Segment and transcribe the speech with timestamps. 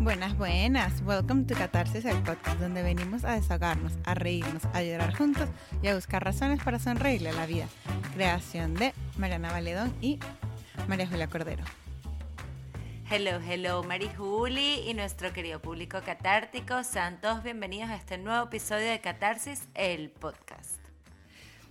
[0.00, 1.02] Buenas, buenas.
[1.04, 5.46] Welcome to Catarsis, el podcast donde venimos a desahogarnos, a reírnos, a llorar juntos
[5.82, 7.68] y a buscar razones para sonreírle a la vida.
[8.14, 10.18] Creación de Mariana Valedón y
[10.88, 11.64] María Julia Cordero.
[13.10, 16.82] Hello, hello, Mari Juli y nuestro querido público catártico.
[16.82, 20.79] Sean todos bienvenidos a este nuevo episodio de Catarsis, el podcast.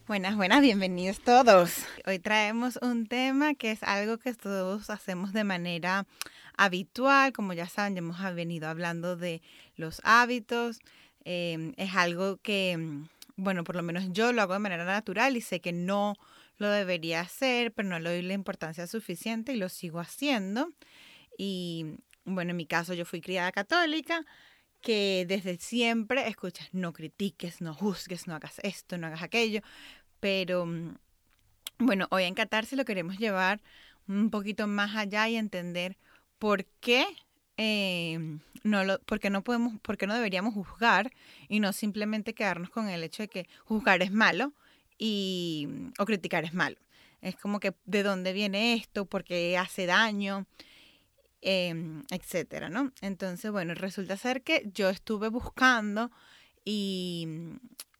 [0.09, 1.85] Buenas, buenas, bienvenidos todos.
[2.07, 6.07] Hoy traemos un tema que es algo que todos hacemos de manera
[6.57, 9.43] habitual, como ya saben, ya hemos venido hablando de
[9.75, 10.79] los hábitos,
[11.25, 15.37] em, es algo que, mm, bueno, por lo menos yo lo hago de manera natural
[15.37, 16.15] y sé que no
[16.57, 20.73] lo debería hacer, pero no le doy la importancia suficiente y lo sigo haciendo.
[21.37, 21.85] Y
[22.25, 24.25] bueno, en mi caso yo fui criada católica,
[24.81, 29.61] que desde siempre escuchas, no critiques, no juzgues, no hagas esto, no hagas aquello,
[30.19, 30.95] pero mm,
[31.79, 33.61] bueno, hoy en Catarse lo queremos llevar
[34.07, 35.97] un poquito más allá y entender
[36.39, 37.05] por qué
[37.57, 41.11] em, no lo, porque no podemos, porque no deberíamos juzgar
[41.47, 44.53] y no simplemente quedarnos con el hecho de que juzgar es malo
[44.97, 45.67] y
[45.97, 46.77] o criticar es malo.
[47.21, 50.45] Es como que de dónde viene esto, por qué hace daño,
[51.41, 51.73] eh,
[52.11, 52.91] etcétera, ¿no?
[53.01, 56.11] Entonces, bueno, resulta ser que yo estuve buscando
[56.65, 57.27] y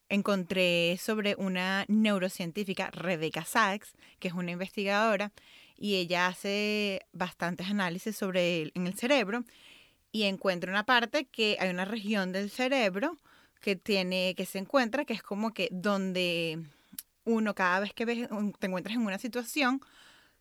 [0.10, 5.32] encontré sobre una neurocientífica, Rebecca Sachs, que es una investigadora
[5.78, 9.46] y ella hace bastantes análisis sobre el, en el cerebro
[10.12, 13.18] y encuentra una parte que hay una región del cerebro
[13.62, 16.60] que tiene que se encuentra que es como que donde
[17.26, 18.28] uno cada vez que ves,
[18.60, 19.82] te encuentras en una situación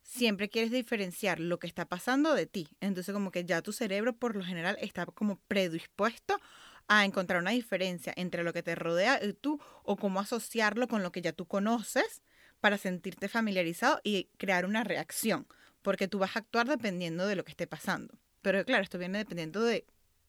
[0.02, 2.68] siempre quieres diferenciar lo que está pasando de ti.
[2.80, 6.40] Entonces como que ya tu cerebro por lo general está como predispuesto
[6.88, 11.02] a encontrar una diferencia entre lo que te rodea y tú o cómo asociarlo con
[11.02, 12.22] lo que ya tú conoces
[12.60, 15.46] para sentirte familiarizado y crear una reacción,
[15.82, 18.18] porque tú vas a actuar dependiendo de lo que esté pasando.
[18.42, 19.86] Pero claro, esto viene dependiendo de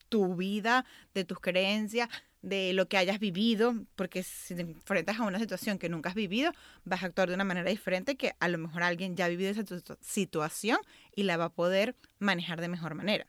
[0.08, 2.08] tu vida, de tus creencias,
[2.42, 6.14] de lo que hayas vivido, porque si te enfrentas a una situación que nunca has
[6.14, 6.52] vivido,
[6.84, 9.50] vas a actuar de una manera diferente que a lo mejor alguien ya ha vivido
[9.50, 9.64] esa
[10.00, 10.78] situación
[11.14, 13.26] y la va a poder manejar de mejor manera.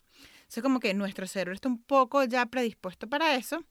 [0.60, 3.64] Es como que nuestro cerebro está un poco ya predispuesto para eso,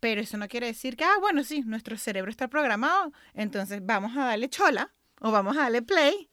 [0.00, 4.16] pero eso no quiere decir que, ah, bueno, sí, nuestro cerebro está programado, entonces vamos
[4.16, 6.30] a darle chola o vamos a darle play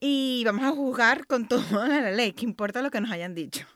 [0.00, 3.66] y vamos a jugar con toda la ley, que importa lo que nos hayan dicho.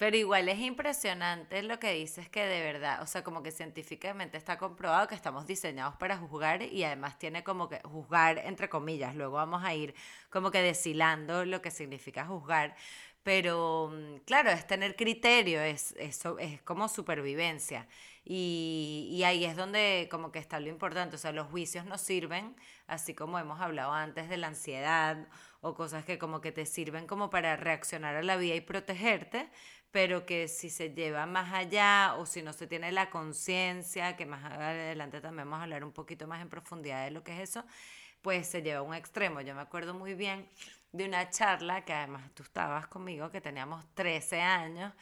[0.00, 4.38] Pero igual es impresionante lo que dices que de verdad, o sea, como que científicamente
[4.38, 9.14] está comprobado que estamos diseñados para juzgar y además tiene como que juzgar entre comillas,
[9.14, 9.94] luego vamos a ir
[10.30, 12.74] como que deshilando lo que significa juzgar,
[13.22, 17.86] pero mm, claro, es tener criterio, es, eso es como supervivencia.
[18.24, 22.00] Y, y, ahí es donde como que está lo importante, o sea, los juicios nos
[22.02, 22.54] sirven,
[22.86, 25.26] así como hemos hablado antes de la ansiedad
[25.62, 29.50] o cosas que como que te sirven como para reaccionar a la vida y protegerte,
[29.90, 34.26] pero que si se lleva más allá o si no se tiene la conciencia, que
[34.26, 37.50] más adelante también vamos a hablar un poquito más en profundidad de lo que es
[37.50, 37.64] eso,
[38.22, 39.40] pues se lleva a un extremo.
[39.40, 40.48] Yo me acuerdo muy bien
[40.92, 44.92] de una charla que además tú estabas conmigo, que teníamos 13 años,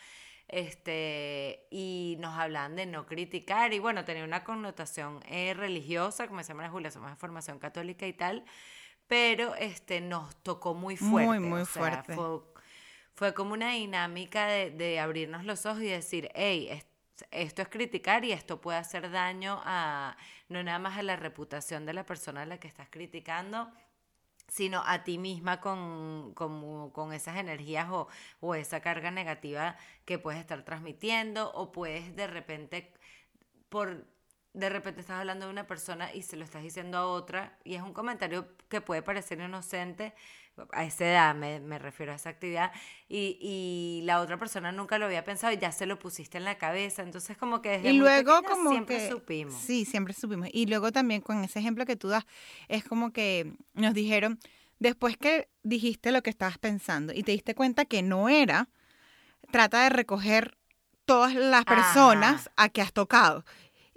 [0.49, 6.43] este, y nos hablan de no criticar, y bueno, tenía una connotación eh, religiosa, como
[6.43, 8.44] se llama Julia, somos de formación católica y tal,
[9.06, 11.26] pero este, nos tocó muy fuerte.
[11.26, 12.15] Muy, muy fuerte.
[12.15, 12.41] Fue,
[13.15, 16.82] fue, como una dinámica de, de, abrirnos los ojos y decir, hey,
[17.31, 20.16] esto es criticar y esto puede hacer daño a,
[20.49, 23.70] no nada más a la reputación de la persona a la que estás criticando,
[24.49, 28.09] sino a ti misma con, con, esas energías o,
[28.41, 32.93] o, esa carga negativa que puedes estar transmitiendo o puedes de repente
[33.69, 34.07] por
[34.55, 37.75] de repente estás hablando de una persona y se lo estás diciendo a otra y
[37.75, 40.15] es un comentario que puede parecer inocente
[40.73, 42.73] a esa edad me, me refiero a esa actividad
[43.09, 46.45] y, y, la otra persona nunca lo había pensado y ya se lo pusiste en
[46.45, 47.03] la cabeza.
[47.03, 49.55] Entonces como que desde y luego como siempre supimos.
[49.55, 50.49] sí siempre supimos.
[50.53, 52.25] Y luego también con ese ejemplo que tú das
[52.69, 54.39] es como que nos dijeron
[54.79, 58.69] después que dijiste lo que estabas pensando y te diste cuenta que no era,
[59.50, 60.56] trata de recoger
[61.05, 63.44] todas las personas a que has tocado.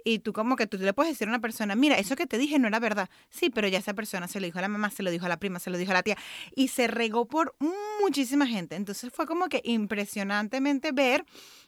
[0.04, 2.38] Y tú como que tú le puedes decir a una persona, mira, eso que te
[2.38, 3.08] dije no era verdad.
[3.30, 5.28] Sí, pero ya esa persona se lo dijo a la mamá, se lo dijo a
[5.28, 6.16] la prima, se lo dijo a la tía.
[6.54, 7.56] Y se regó por
[8.00, 8.76] muchísima gente.
[8.76, 11.24] Entonces fue como que impresionantemente ver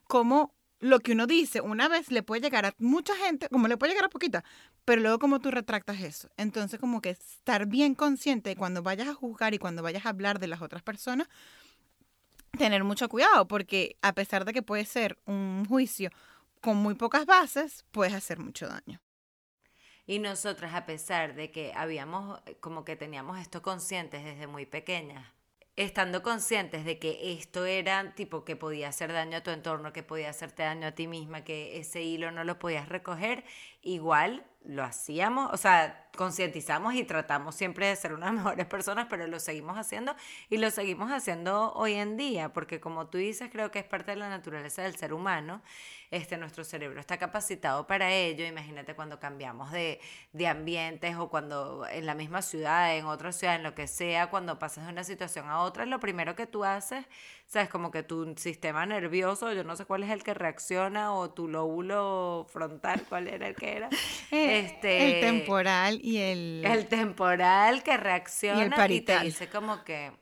[0.07, 3.79] cómo lo que uno dice una vez le puede llegar a mucha gente, como le
[3.79, 4.45] puede llegar a poquita,
[4.85, 6.29] pero luego como tú retractas eso.
[6.37, 10.39] Entonces como que estar bien consciente cuando vayas a juzgar y cuando vayas a hablar
[10.41, 11.29] de las otras personas,
[12.59, 16.11] tener mucho cuidado, porque a pesar de que puede ser un juicio
[16.65, 18.99] con muy pocas bases, puedes hacer mucho daño.
[20.07, 25.27] Y nosotras, a pesar de que habíamos, como que teníamos esto conscientes desde muy pequeñas,
[25.77, 30.03] estando conscientes de que esto era tipo que podía hacer daño a tu entorno, que
[30.03, 33.45] podía hacerte daño a ti misma, que ese hilo no lo podías recoger,
[33.83, 39.27] igual lo hacíamos, o sea, concientizamos y tratamos siempre de ser unas mejores personas, pero
[39.27, 40.17] lo seguimos haciendo
[40.49, 44.13] y lo seguimos haciendo hoy en día, porque como tú dices, creo que es parte
[44.13, 45.61] de la naturaleza del ser humano.
[46.15, 48.47] Este, nuestro cerebro está capacitado para ello.
[48.47, 49.99] Imagínate cuando cambiamos de,
[50.33, 54.31] de ambientes o cuando en la misma ciudad, en otra ciudad, en lo que sea,
[54.31, 57.05] cuando pasas de una situación a otra, lo primero que tú haces,
[57.49, 61.31] sabes, como que tu sistema nervioso, yo no sé cuál es el que reacciona, o
[61.31, 63.89] tu lóbulo frontal, cuál era el que era.
[64.31, 66.65] Este, el temporal y el...
[66.65, 70.13] El temporal que reacciona y, te dice como que,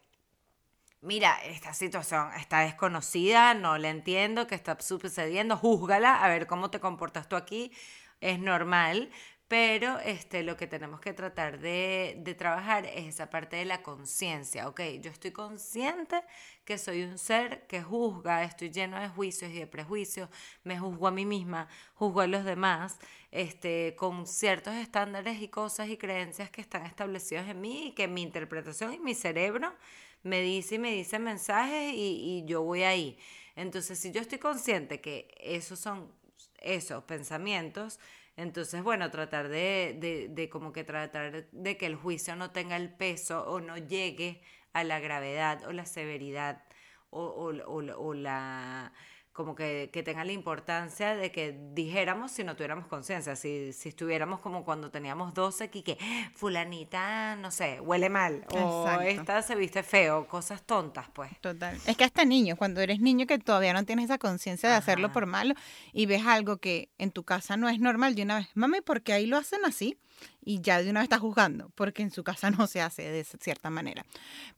[1.02, 6.70] mira, esta situación está desconocida, no la entiendo, qué está sucediendo, júzgala, a ver cómo
[6.70, 7.72] te comportas tú aquí,
[8.20, 9.10] es normal,
[9.49, 13.82] pero este, lo que tenemos que tratar de, de trabajar es esa parte de la
[13.82, 14.81] conciencia, ¿ok?
[15.00, 16.22] Yo estoy consciente
[16.64, 20.31] que soy un ser que juzga, estoy lleno de juicios y de prejuicios,
[20.64, 22.98] me juzgo a mí misma, juzgo a los demás,
[23.31, 28.08] este, con ciertos estándares y cosas y creencias que están establecidos en mí y que
[28.08, 29.75] mi interpretación y mi cerebro
[30.22, 33.19] me dice y me dice mensajes y, y yo voy ahí.
[33.56, 36.10] Entonces, si yo estoy consciente que esos son
[36.58, 37.98] esos pensamientos,
[38.36, 42.76] entonces, bueno, tratar de, de, de, como que tratar de que el juicio no tenga
[42.76, 44.40] el peso o no llegue
[44.72, 46.64] a la gravedad o la severidad
[47.10, 48.92] o, o, o la
[49.32, 53.88] como que, que tenga la importancia de que dijéramos si no tuviéramos conciencia, si, si
[53.88, 55.99] estuviéramos como cuando teníamos 12 y que
[56.34, 61.31] fulanita, no sé, huele mal, o esta se viste feo, cosas tontas, pues.
[61.40, 61.79] Total.
[61.87, 65.12] Es que hasta niño, cuando eres niño que todavía no tienes esa conciencia de hacerlo
[65.12, 65.55] por malo
[65.93, 69.02] y ves algo que en tu casa no es normal, de una vez, mami, ¿por
[69.02, 69.99] qué ahí lo hacen así?
[70.44, 73.25] Y ya de una vez estás juzgando, porque en su casa no se hace de
[73.25, 74.05] cierta manera.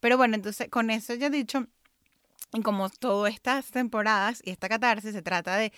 [0.00, 1.68] Pero bueno, entonces con eso ya he dicho
[2.54, 5.72] y como todas estas temporadas y esta catarsis se trata de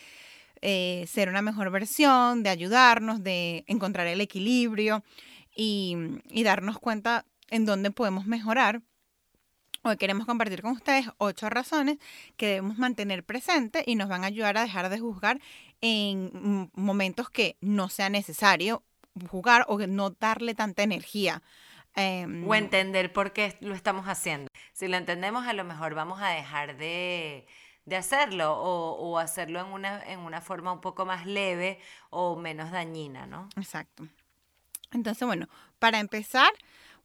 [0.63, 5.03] eh, ser una mejor versión, de ayudarnos, de encontrar el equilibrio
[5.55, 5.97] y,
[6.45, 8.83] darnos cuenta en dónde podemos mejorar.
[9.83, 11.99] Hoy queremos compartir con ustedes ocho razones
[12.37, 15.41] que debemos mantener presentes y nos van a ayudar a dejar de juzgar
[15.81, 18.83] en momentos que no sea necesario
[19.31, 21.43] juzgar o no darle tanta energía
[21.97, 24.49] Em, o entender por qué lo estamos haciendo.
[24.75, 27.47] Si lo entendemos, a lo mejor vamos a dejar de,
[27.91, 33.27] hacerlo o, hacerlo en una, en una forma un poco más leve o menos dañina,
[33.27, 33.49] ¿no?
[33.57, 34.07] Exacto.
[34.93, 35.49] Entonces, bueno,
[35.79, 36.51] para empezar,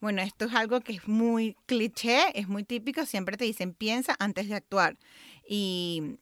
[0.02, 4.18] bueno, esto es algo que es muy cliché, es muy típico, siempre te dicen piensa
[4.20, 4.98] antes de actuar.
[5.48, 6.18] Y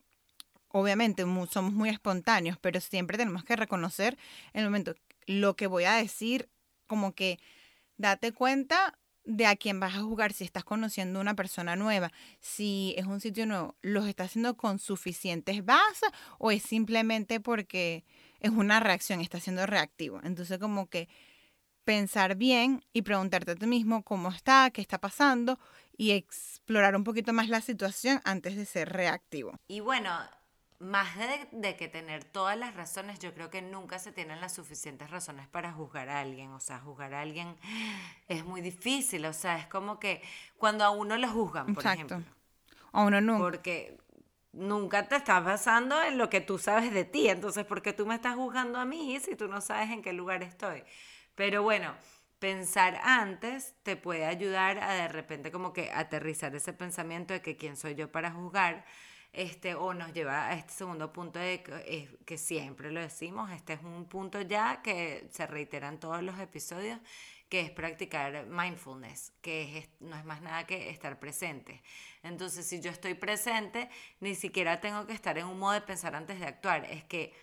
[0.67, 4.15] obviamente somos muy espontáneos, pero siempre tenemos que reconocer
[4.53, 4.93] en el momento
[5.25, 6.49] lo que voy a decir,
[6.85, 7.39] como que
[7.99, 12.95] date cuenta de a quién vas a jugar, si estás conociendo una persona nueva, si
[12.97, 16.09] es un sitio nuevo, ¿los estás haciendo con suficientes bases
[16.39, 18.05] o es simplemente porque
[18.39, 20.19] es una reacción, está siendo reactivo?
[20.23, 21.09] Entonces como que
[21.83, 25.59] pensar bien y preguntarte a ti mismo cómo está, qué está pasando
[25.95, 29.59] y explorar un poquito más la situación antes de ser reactivo.
[29.67, 30.11] Y bueno,
[30.79, 31.09] más
[31.51, 35.47] de, que tener todas las razones, yo creo que nunca se tienen las suficientes razones
[35.47, 36.51] para juzgar a alguien.
[36.51, 37.57] O sea, juzgar a alguien
[38.27, 39.25] es muy difícil.
[39.25, 40.21] O sea, es como que
[40.57, 42.23] cuando a uno lo juzgan, por ejemplo.
[42.93, 43.43] A uno nunca.
[43.43, 43.97] Porque
[44.53, 47.27] nunca te estás basando en lo que tú sabes de ti.
[47.27, 50.13] Entonces, ¿por qué tú me estás juzgando a mí si tú no sabes en qué
[50.13, 50.83] lugar estoy?
[51.35, 51.93] Pero bueno,
[52.39, 57.57] pensar antes te puede ayudar a de repente como que aterrizar ese pensamiento de que
[57.57, 58.85] quién soy yo para juzgar
[59.31, 63.73] este, o nos lleva a este segundo punto de que, que, siempre lo decimos, este
[63.73, 66.99] es un punto ya que se reitera en todos los episodios,
[67.47, 71.81] que es practicar mindfulness, que es, no es más nada que estar presente.
[72.21, 76.15] Entonces, si yo estoy presente, ni siquiera tengo que estar en un modo de pensar
[76.15, 77.33] antes de actuar, es que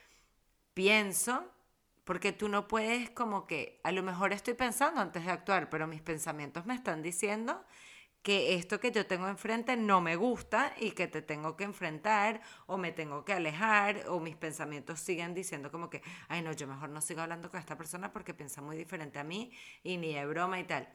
[0.75, 1.50] pienso,
[2.05, 5.87] porque tú no puedes como que, a lo mejor estoy pensando antes de actuar, pero
[5.88, 7.64] mis pensamientos me están diciendo
[8.26, 12.40] que esto que yo tengo enfrente no me gusta y que te tengo que enfrentar
[12.66, 16.66] o me tengo que alejar o mis pensamientos siguen diciendo como que, ay no, yo
[16.66, 19.52] mejor no sigo hablando con esta persona porque piensa muy diferente a mí
[19.85, 20.88] y ni de broma y tal.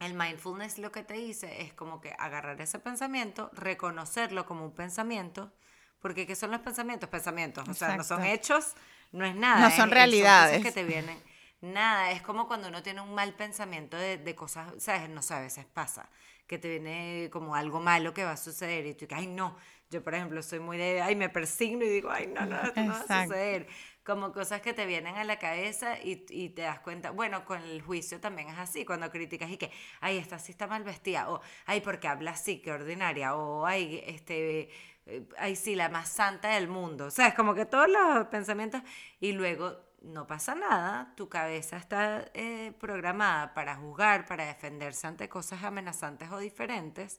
[0.00, 4.72] El mindfulness lo que te dice es como que agarrar ese pensamiento, reconocerlo como un
[4.72, 5.52] pensamiento,
[6.00, 7.10] porque ¿qué son los pensamientos?
[7.10, 8.72] Pensamientos, o sea, no son hechos,
[9.12, 9.68] no es nada.
[9.68, 10.62] No son realidades.
[10.62, 11.22] que te vienen.
[11.60, 15.10] Nada, es como cuando uno tiene un mal pensamiento de, de cosas, ¿sabes?
[15.10, 16.08] No sé, a veces pasa
[16.48, 19.56] que te viene como algo malo que va a suceder y tú dices, ay no,
[19.90, 22.82] yo por ejemplo soy muy de, ay me persigno y digo, ay no, no, esto
[22.82, 23.68] no va a suceder.
[24.02, 27.62] como cosas que te vienen a la cabeza y, y, te das cuenta, bueno, con
[27.62, 31.30] el juicio también es así, cuando criticas y que, ay, esta sí está mal vestida,
[31.30, 34.70] o, ay, porque habla así, qué ordinaria, o, ay, este,
[35.04, 38.26] eh, ay, sí, la más santa del mundo, o sea, es como que todos los
[38.28, 38.80] pensamientos,
[39.20, 45.28] y luego no pasa nada, tu cabeza está eh, programada para juzgar, para defenderse ante
[45.28, 47.18] cosas amenazantes o diferentes,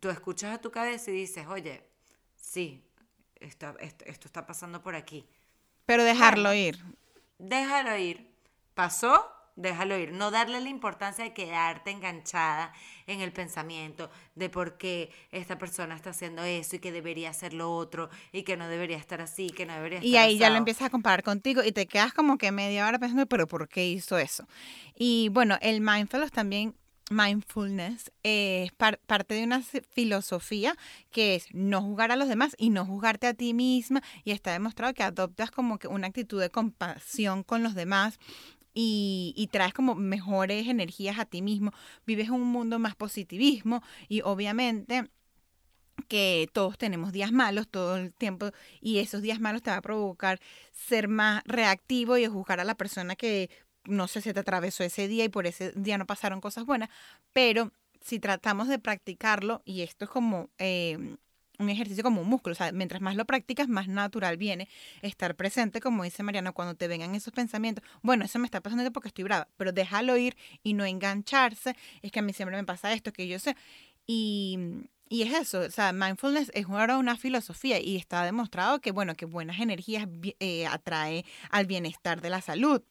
[0.00, 1.86] tú escuchas a tu cabeza y dices, oye,
[2.36, 2.84] sí,
[3.40, 5.28] esto, esto, está pasando por aquí.
[5.86, 6.78] Pero dejarlo ir.
[7.38, 8.30] Déjalo ir.
[8.74, 10.12] Pasó, déjalo ir.
[10.12, 12.72] No darle la importancia de quedarte enganchada
[13.06, 17.52] en el pensamiento de por qué esta persona está haciendo eso y que debería hacer
[17.52, 20.50] lo otro y que no debería estar así, que no debería estar Y ahí ya
[20.50, 23.68] lo empiezas a comparar contigo y te quedas como que media hora pensando, pero ¿por
[23.68, 24.46] qué hizo eso?
[24.94, 26.74] Y bueno, el mindfulness también
[27.10, 30.76] mindfulness es parte de una filosofía
[31.10, 34.52] que es no juzgar a los demás y no juzgarte a ti misma y está
[34.52, 38.18] demostrado que adoptas como que una actitud de compasión con los demás
[38.74, 41.72] y, y, traes como mejores energías a ti mismo,
[42.06, 45.08] vives un mundo más positivismo y obviamente
[46.08, 48.50] que todos tenemos días malos todo el tiempo
[48.80, 50.40] y esos días malos te va a provocar
[50.72, 53.50] ser más reactivo y juzgar a la persona que
[53.84, 56.88] no sé si te atravesó ese día y por ese día no pasaron cosas buenas,
[57.32, 61.16] pero si tratamos de practicarlo, y esto es como eh,
[61.58, 64.68] un ejercicio como un músculo, o sea, mientras más lo practicas, más natural viene
[65.02, 68.90] estar presente, como dice Mariana, cuando te vengan esos pensamientos, bueno, eso me está pasando
[68.92, 72.64] porque estoy brava, pero déjalo ir y no engancharse, es que a mí siempre me
[72.64, 73.56] pasa esto, que yo sé,
[74.06, 74.58] y,
[75.08, 79.14] y es eso, o sea, mindfulness es ahora una filosofía y está demostrado que, bueno,
[79.14, 80.08] que buenas energías
[80.40, 82.82] eh, atrae al bienestar de la salud.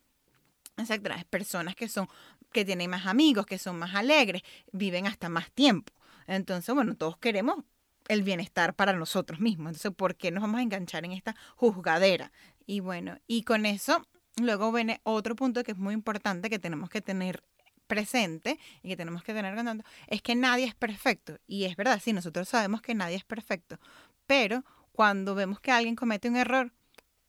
[0.77, 2.07] Exacto, las personas que son,
[2.51, 5.93] que tienen más amigos, que son más alegres, viven hasta más tiempo.
[6.27, 7.65] Entonces, bueno, todos queremos
[8.11, 9.69] el bienestar para nosotros mismos.
[9.69, 12.31] Entonces, ¿por qué nos vamos a enganchar en esta juzgadera?
[12.65, 16.89] Y bueno, y con eso luego viene otro punto que es muy importante que tenemos
[16.89, 17.41] que tener
[17.87, 21.37] presente y que tenemos que tener contando, es que nadie es perfecto.
[21.47, 23.79] Y es verdad, sí, nosotros sabemos que nadie es perfecto,
[24.25, 26.73] pero cuando vemos que alguien comete un error,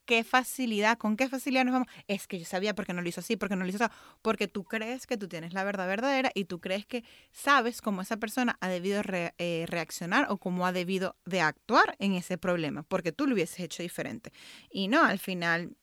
[0.05, 1.87] qué facilidad, con qué facilidad nos vamos.
[2.07, 3.93] Es que yo sabía por qué no lo hizo así, porque no lo hizo así.
[4.21, 8.01] Porque tú crees que tú tienes la verdad verdadera y tú crees que sabes cómo
[8.01, 12.83] esa persona ha debido eh, reaccionar o cómo ha debido de actuar en ese problema,
[12.83, 14.31] porque tú lo hubieses hecho diferente.
[14.69, 15.75] Y no, al final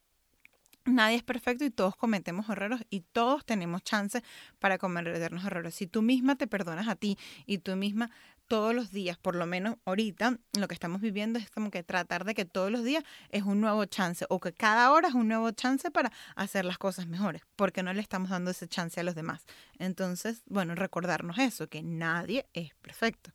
[0.84, 4.22] nadie es perfecto y todos cometemos errores y todos tenemos chances
[4.58, 5.74] para cometernos errores.
[5.74, 8.10] Si tú misma te perdonas a ti y tú misma
[8.50, 12.24] todos los días, por lo menos ahorita, lo que estamos viviendo es como que tratar
[12.24, 15.28] de que todos los días es un nuevo chance o que cada hora es un
[15.28, 19.04] nuevo chance para hacer las cosas mejores, porque no le estamos dando ese chance a
[19.04, 19.46] los demás.
[19.78, 23.30] Entonces, bueno, recordarnos eso, que nadie es perfecto.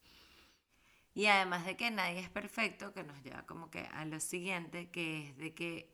[1.14, 4.90] Y además de que nadie es perfecto, que nos lleva como que a lo siguiente,
[4.90, 5.90] que es de que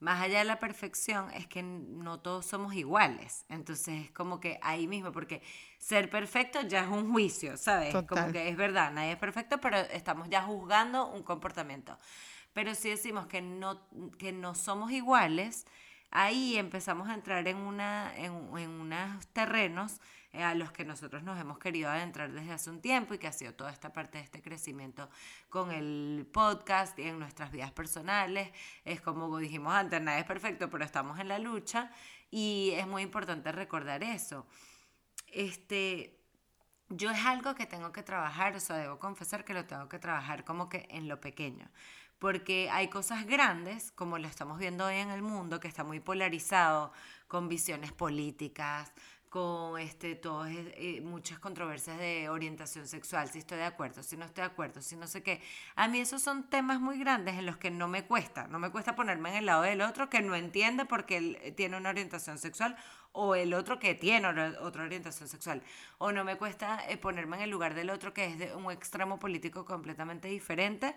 [0.00, 3.44] más allá de la perfección es que no todos somos iguales.
[3.48, 5.42] Entonces es como que ahí mismo, porque
[5.78, 7.94] ser perfecto ya es un juicio, ¿sabes?
[8.06, 11.98] Como que es verdad, nadie es perfecto, pero estamos ya juzgando un comportamiento.
[12.52, 13.88] Pero si decimos que no,
[14.18, 15.66] que no somos iguales,
[16.10, 20.00] ahí empezamos a entrar en, una, en, en unos terrenos
[20.32, 23.26] eh, a los que nosotros nos hemos querido adentrar desde hace un tiempo y que
[23.26, 25.08] ha sido toda esta parte de este crecimiento
[25.48, 28.50] con el podcast y en nuestras vidas personales.
[28.84, 31.90] Es como dijimos antes, nada es perfecto, pero estamos en la lucha
[32.30, 34.46] y es muy importante recordar eso.
[35.28, 36.20] Este,
[36.90, 39.98] yo es algo que tengo que trabajar, o sea, debo confesar que lo tengo que
[39.98, 41.70] trabajar como que en lo pequeño
[42.18, 46.00] porque hay cosas grandes, como lo estamos viendo hoy en el mundo, que está muy
[46.00, 46.92] polarizado,
[47.28, 48.92] con visiones políticas,
[49.28, 54.24] con este, todas, eh, muchas controversias de orientación sexual, si estoy de acuerdo, si no
[54.24, 55.40] estoy de acuerdo, si no sé qué.
[55.76, 58.70] A mí esos son temas muy grandes en los que no me cuesta, no me
[58.70, 61.90] cuesta ponerme en el lado del otro que no entiende porque él eh, tiene una
[61.90, 62.76] orientación sexual
[63.12, 65.62] o el otro que tiene otra orientación sexual.
[65.98, 68.70] O no me cuesta eh, ponerme en el lugar del otro que es de un
[68.70, 70.96] extremo político completamente diferente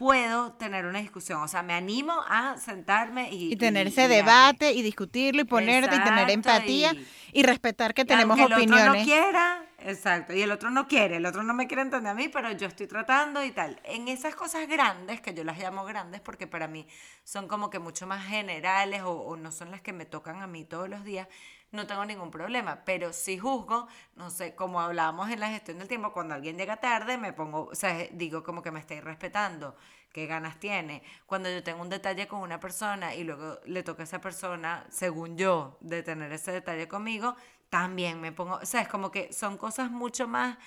[0.00, 1.42] puedo tener una discusión.
[1.42, 3.52] O sea, me animo a sentarme y...
[3.52, 6.94] Y tener ese debate y discutirlo y ponerte y tener empatía
[7.34, 8.70] y, respetar que tenemos opiniones.
[8.70, 11.82] El otro no quiera, exacto, y el otro no quiere, el otro no me quiere
[11.82, 13.78] entender a mí, pero yo estoy tratando y tal.
[13.84, 16.86] En esas cosas grandes, que yo las llamo grandes porque para mí
[17.22, 20.46] son como que mucho más generales o, o no son las que me tocan a
[20.46, 21.28] mí todos los días,
[21.72, 22.84] no tengo ningún problema.
[22.84, 26.76] Pero si juzgo, no sé, como hablábamos en la gestión del tiempo, cuando alguien llega
[26.76, 29.76] tarde, me pongo, o sea, digo como que me estoy respetando,
[30.12, 31.02] qué ganas tiene.
[31.26, 34.86] Cuando yo tengo un detalle con una persona y luego le toca a esa persona,
[34.90, 37.36] según yo, de tener ese detalle conmigo,
[37.68, 40.58] también me pongo, o sea, es como que son cosas mucho más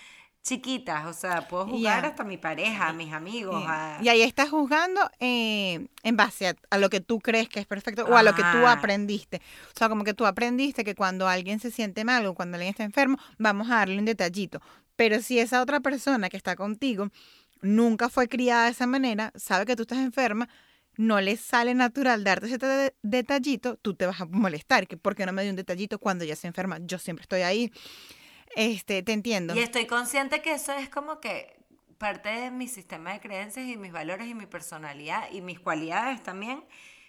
[0.44, 3.64] chiquitas, o sea, puedo jugar hasta mi pareja, a mis amigos.
[4.02, 8.06] Y ahí estás juzgando eh, en base a, lo que tú crees que es perfecto
[8.06, 9.42] o a lo que tú aprendiste.
[9.74, 12.72] O sea, como que tú aprendiste que cuando alguien se siente mal o cuando alguien
[12.72, 14.62] está enfermo, vamos a darle un detallito.
[14.98, 17.10] Pero si esa otra persona que está contigo
[17.62, 20.50] nunca fue criada de esa manera, sabe que tú estás enferma,
[20.98, 24.88] no le sale natural darte ese detallito, tú te vas a molestar.
[24.88, 26.80] Que ¿Por qué no me dio un detallito cuando ya se enferma?
[26.82, 27.72] Yo siempre estoy ahí.
[28.56, 29.56] Este, te entiendo.
[29.56, 31.60] Y estoy consciente que eso es como que
[31.98, 36.22] parte de mi sistema de creencias y mis valores y mi personalidad y mis cualidades
[36.22, 36.64] también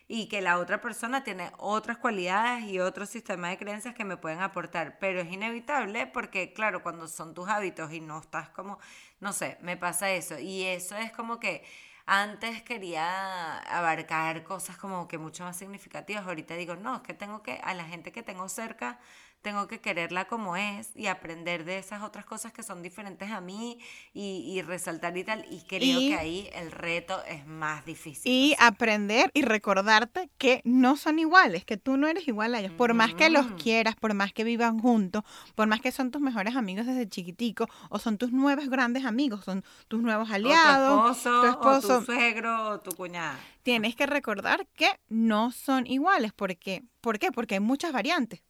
[0.06, 4.16] y que la otra persona tiene otras cualidades y otro sistema de creencias que me
[4.16, 8.78] pueden aportar, pero es inevitable porque claro, cuando son tus hábitos y no estás como,
[9.20, 10.38] no sé, me pasa eso.
[10.38, 11.64] Y eso es como que
[12.06, 17.42] antes quería abarcar cosas como que mucho más significativas, ahorita digo, no, es que tengo
[17.42, 19.00] que a la gente que tengo cerca
[19.44, 23.42] tengo que quererla como es y aprender de esas otras cosas que son diferentes a
[23.42, 23.78] mí
[24.14, 25.44] y, resaltar y tal.
[25.50, 28.32] Y creo que ahí el reto es más difícil.
[28.32, 32.72] Y aprender y recordarte que no son iguales, que tú no eres igual a ellos.
[32.72, 35.22] Por más que los quieras, por más que vivan juntos,
[35.54, 39.44] por más que son tus mejores amigos desde chiquitico o son tus nuevos grandes amigos,
[39.44, 43.38] son tus nuevos aliados, tu esposo, tu suegro, o tu cuñada.
[43.62, 46.32] Tienes que recordar que no son iguales.
[46.32, 47.30] porque ¿Por qué?
[47.30, 48.40] Porque hay muchas variantes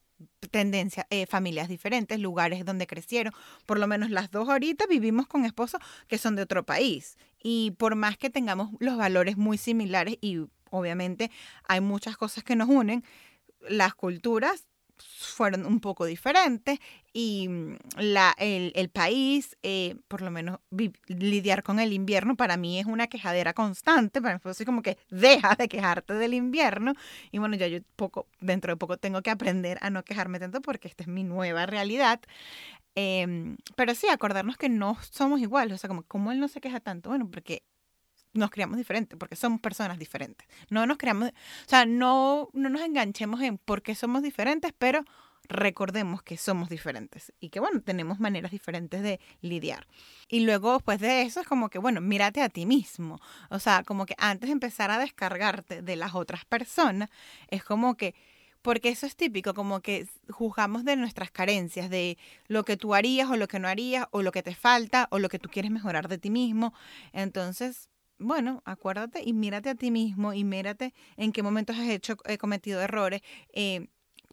[0.50, 3.32] tendencias, eh, familias diferentes, lugares donde crecieron.
[3.66, 7.16] Por lo menos las dos ahorita vivimos con esposos que son de otro país.
[7.42, 11.30] Y por más que tengamos los valores muy similares y obviamente
[11.68, 13.04] hay muchas cosas que nos unen,
[13.68, 14.66] las culturas
[14.98, 16.78] fueron un poco diferentes
[17.12, 20.58] y mm, la, el, país, eh, por lo menos
[21.08, 24.98] lidiar con el invierno, para mí es una quejadera constante, para mí fue como que
[25.10, 26.94] deja de quejarte del invierno
[27.30, 30.60] y bueno, ya yo poco, dentro de poco tengo que aprender a no quejarme tanto
[30.60, 32.20] porque esta es mi nueva realidad.
[32.96, 36.60] Em, pero sí, acordarnos que no somos iguales, o sea, como, ¿cómo él no se
[36.60, 37.10] queja tanto?
[37.10, 37.64] Bueno, porque
[38.34, 40.46] nos creamos diferentes, porque somos personas diferentes.
[40.70, 45.04] No nos creamos, o sea, no, no nos enganchemos en por qué somos diferentes, pero
[45.48, 49.86] recordemos que somos diferentes y que, bueno, tenemos maneras diferentes de lidiar.
[50.28, 53.20] Y luego, después de eso, es como que, bueno, mírate a ti mismo.
[53.50, 57.10] O sea, como que antes de empezar a descargarte de las otras personas,
[57.48, 58.14] es como que,
[58.62, 62.16] porque eso es típico, como que juzgamos de nuestras carencias, de
[62.48, 65.18] lo que tú harías o lo que no harías, o lo que te falta, o
[65.18, 66.72] lo que tú quieres mejorar de ti mismo.
[67.12, 67.90] Entonces,
[68.24, 72.38] bueno, acuérdate y mírate a ti mismo y mírate en qué momentos has hecho, he
[72.38, 73.88] cometido errores, eh,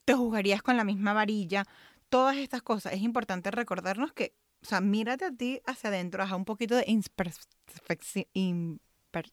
[0.05, 1.65] te juzgarías con la misma varilla,
[2.09, 2.93] todas estas cosas.
[2.93, 6.85] Es importante recordarnos que, o sea, mírate a ti hacia adentro, haz un poquito de
[6.87, 8.79] introspección.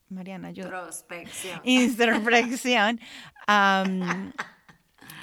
[0.08, 0.64] Mariana, yo.
[0.64, 1.60] Introspección.
[1.62, 3.00] Introspección.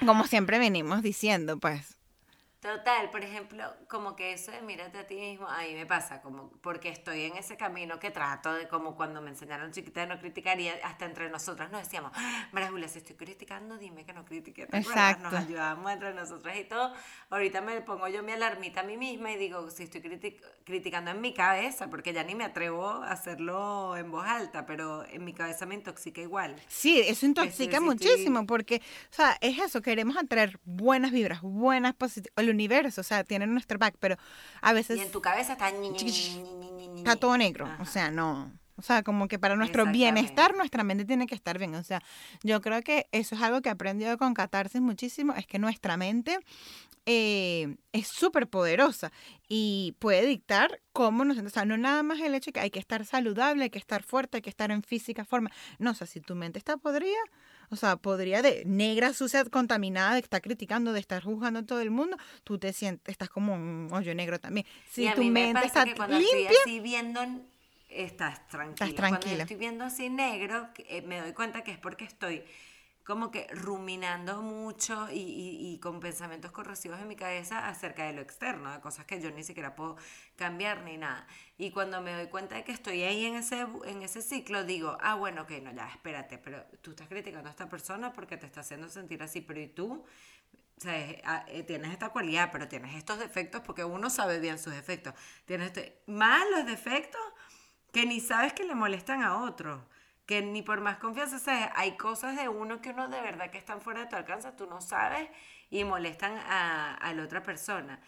[0.05, 1.94] como siempre venimos diciendo, pues
[2.65, 6.19] Total, por ejemplo, como que eso de mírate a ti mismo, a mí me pasa,
[6.23, 10.07] como porque estoy en ese camino que trato de, como cuando me enseñaron chiquita de
[10.07, 14.03] no criticar y hasta entre nosotras nos decíamos, ah, María Julia, si estoy criticando, dime
[14.03, 15.29] que no critique, Exacto.
[15.29, 16.91] Nos ayudamos entre nosotras y todo.
[17.29, 20.01] Ahorita me pongo yo mi alarmita a mí misma y digo, si estoy
[20.63, 25.05] criticando en mi cabeza, porque ya ni me atrevo a hacerlo en voz alta, pero
[25.05, 26.55] en mi cabeza me intoxica igual.
[26.67, 32.54] Sí, eso intoxica muchísimo, porque, o sea, es eso, queremos atraer buenas vibras, buenas positivas
[32.55, 34.17] universo, o sea, tienen nuestro back, pero
[34.61, 34.97] a veces...
[34.97, 35.71] Y en tu cabeza está...
[36.97, 38.51] Está todo negro, o sea, no.
[38.77, 41.75] O sea, como que para nuestro bienestar nuestra mente tiene que estar bien.
[41.75, 42.01] O sea,
[42.43, 45.95] yo creo que eso es algo que he aprendido con Catarsis muchísimo, es que nuestra
[45.97, 46.39] mente
[47.05, 49.11] eh, es súper poderosa
[49.47, 51.37] y puede dictar cómo nos...
[51.37, 53.79] O sea, no nada más el hecho de que hay que estar saludable, hay que
[53.79, 55.51] estar fuerte, hay que estar en física forma.
[55.77, 57.19] No, o sea, si tu mente está podrida,
[57.69, 61.79] o sea, podría de negra, sucia, contaminada, de estar criticando, de estar juzgando a todo
[61.79, 64.65] el mundo, tú te sientes, estás como un hoyo negro también.
[64.89, 67.21] Si tu mente está que cuando limpia, estoy así viendo,
[67.95, 68.87] estás tranquila.
[68.87, 69.19] Estás tranquila.
[69.19, 72.43] Cuando estoy viendo así negro, eh, me doy cuenta que es porque estoy
[73.05, 78.71] como que ruminando mucho y, con pensamientos corrosivos en mi cabeza acerca de lo externo,
[78.73, 79.95] de cosas que yo ni siquiera puedo
[80.35, 81.27] cambiar ni nada.
[81.59, 84.97] Y cuando me doy cuenta de que estoy ahí en ese, en ese ciclo, digo,
[85.01, 88.47] ah, bueno, ok, no, ya, espérate, pero tú estás criticando a esta persona porque te
[88.47, 90.03] está haciendo sentir así, pero ¿y tú?
[90.77, 94.57] O sea, ah, eh, tienes esta cualidad, pero tienes estos defectos porque uno sabe bien
[94.57, 95.13] sus defectos.
[95.45, 97.21] Tienes este, más los defectos
[97.95, 99.87] que ni sabes que le molestan a otro
[100.25, 103.57] que ni por más confianza, sea, hay cosas de uno que uno de verdad que
[103.57, 105.29] están fuera de tu alcance, tú no sabes
[105.69, 108.01] y molestan a, la otra persona.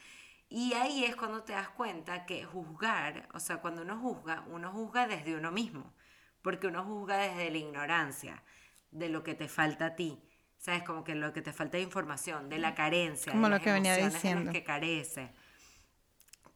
[0.49, 4.73] Y ahí es cuando te das cuenta que juzgar, o sea, cuando uno juzga, uno
[4.73, 5.93] juzga desde uno mismo,
[6.41, 8.43] porque uno juzga desde la ignorancia,
[8.91, 10.21] de lo que te falta a ti.
[10.57, 10.83] ¿Sabes?
[10.83, 13.71] Como que lo que te falta de información, de la carencia, Como de lo que
[13.71, 14.51] venía diciendo.
[14.51, 15.31] que carece.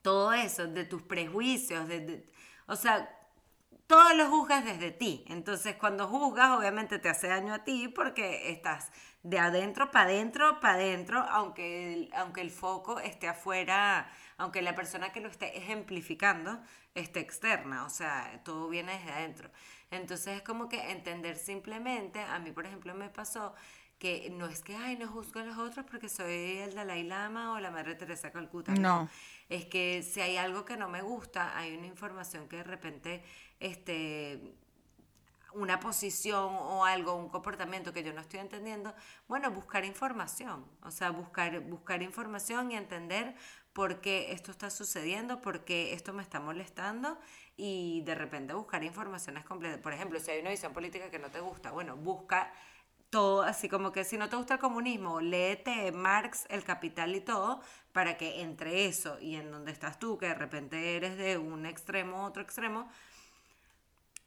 [0.02, 2.28] todo eso, de tus prejuicios, de,
[2.66, 3.08] o sea,
[3.92, 5.22] todo lo juzgas desde ti.
[5.28, 8.90] Entonces, cuando juzgas, obviamente te hace daño a ti porque estás
[9.22, 15.12] de adentro para adentro, para adentro, aunque aunque el foco esté afuera, aunque la persona
[15.12, 16.58] que lo esté ejemplificando
[16.94, 19.50] esté externa, o sea, todo viene desde adentro.
[19.90, 23.54] Entonces es como que entender simplemente, a mí por ejemplo me pasó
[24.02, 27.52] que no es que, ay, no juzgo a los otros porque soy el Dalai Lama
[27.52, 28.72] o la Madre Teresa Calcuta.
[28.74, 29.08] No.
[29.48, 33.22] Es que si hay algo que no me gusta, hay una información que de repente,
[33.62, 34.54] este,
[35.54, 38.94] una posición o algo, un comportamiento que yo no estoy entendiendo,
[39.28, 43.34] bueno, buscar información, o sea, buscar, buscar información y entender
[43.72, 47.18] por qué esto está sucediendo, por qué esto me está molestando
[47.56, 49.80] y de repente buscar informaciones completas.
[49.80, 52.52] Por ejemplo, si hay una visión política que no te gusta, bueno, busca
[53.10, 57.20] todo, así como que si no te gusta el comunismo, léete Marx, El Capital y
[57.20, 57.60] todo,
[57.92, 61.66] para que entre eso y en donde estás tú, que de repente eres de un
[61.66, 62.88] extremo a otro extremo,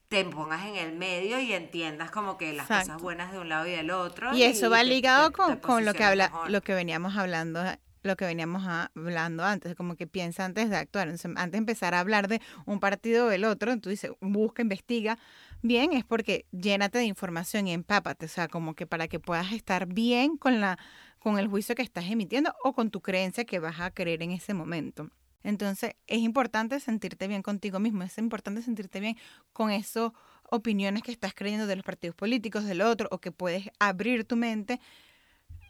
[0.08, 3.66] te pongas en el medio y entiendas como que las cosas buenas de un lado
[3.66, 4.34] y del otro.
[4.34, 7.62] Y, eso va ligado con, con lo que habla, lo que veníamos hablando
[8.06, 11.08] lo que veníamos hablando antes, como que piensa antes de actuar.
[11.08, 15.18] antes de empezar a hablar de un partido o del otro, tú dices, busca, investiga
[15.60, 19.52] bien, es porque llénate de información y empápate, o sea, como que para que puedas
[19.52, 20.78] estar bien con, la,
[21.18, 24.30] con el juicio que estás emitiendo o con tu creencia que vas a creer en
[24.30, 25.10] ese momento.
[25.46, 29.16] Entonces, es importante sentirte bien contigo mismo, es importante sentirte bien
[29.52, 30.10] con esas
[30.50, 34.34] opiniones que estás creyendo de los partidos políticos, del otro, o que puedes abrir tu
[34.34, 34.80] mente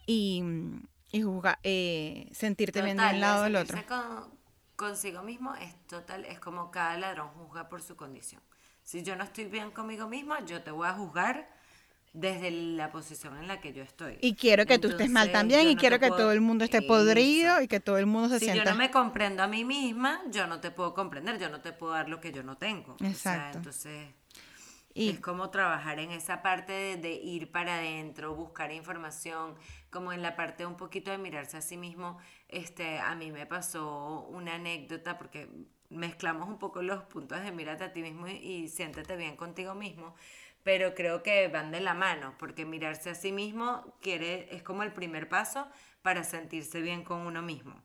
[0.06, 0.42] y,
[1.12, 3.76] y jugar, eh, sentirte bien de un lado del otro.
[4.76, 8.40] consigo mismo es total, es como cada ladrón juzga por su condición.
[8.82, 11.50] Si yo no estoy bien conmigo mismo, yo te voy a juzgar
[12.16, 14.16] desde la posición en la que yo estoy.
[14.22, 17.60] Y quiero que tú estés mal también y quiero que todo el mundo esté podrido
[17.60, 18.62] y que todo el mundo se sienta...
[18.62, 21.60] Si yo no me comprendo a mí misma, yo no te puedo comprender, yo no
[21.60, 22.96] te puedo dar lo que yo no tengo.
[23.00, 23.58] Exacto.
[23.58, 24.08] entonces...
[24.94, 25.10] Y...
[25.10, 29.54] Es como trabajar en esa parte de, ir para adentro, buscar información,
[29.90, 32.16] como en la parte un poquito de mirarse a sí mismo.
[32.48, 35.50] Este, a mí me pasó una anécdota porque
[35.90, 40.14] mezclamos un poco los puntos de mírate a ti mismo y, siéntete bien contigo mismo,
[40.66, 44.82] pero creo que van de la mano, porque mirarse a sí mismo quiere, es como
[44.82, 45.68] el primer paso
[46.02, 47.80] para sentirse bien con uno mismo.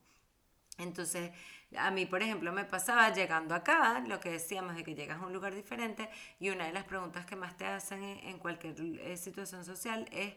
[0.79, 1.29] Entonces,
[1.77, 5.27] a mí, por ejemplo, me pasaba llegando acá, lo que decíamos de que llegas a
[5.27, 9.15] un lugar diferente y una de las preguntas que más te hacen en, cualquier eh,
[9.15, 10.33] situación social es,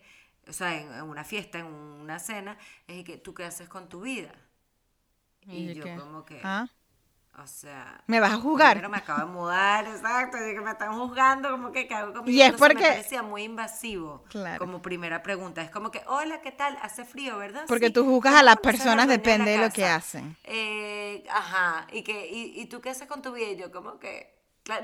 [0.47, 4.03] o sea, en, una fiesta, en una cena, es que tú qué haces con tu
[4.03, 4.35] vida.
[5.47, 6.43] Y, yo como que...
[6.45, 6.69] ¿Ah?
[7.43, 8.77] O sea, me vas a juzgar.
[8.77, 12.31] Pero me acabo de mudar, exacto, que me están juzgando, como que cago conmigo.
[12.31, 14.23] Y es porque me parecía muy invasivo.
[14.29, 14.59] Claro.
[14.61, 16.79] Como primera pregunta, es como que, "Hola, ¿qué tal?
[16.81, 20.37] Hace frío, ¿verdad?" Porque tú juzgas a las personas depende de, lo que hacen.
[20.45, 23.49] Eh, ajá, y que y, y, tú qué haces con tu vida?
[23.49, 24.33] Y yo como que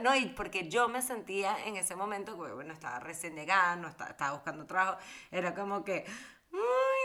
[0.03, 4.11] no, y porque yo me sentía en ese momento, bueno, estaba recién llegada, no estaba,
[4.11, 4.99] estaba buscando trabajo,
[5.31, 6.05] era como que,
[6.53, 6.59] Ay,